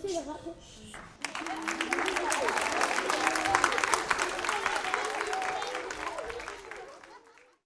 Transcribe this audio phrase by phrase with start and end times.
[0.00, 0.34] 谢谢老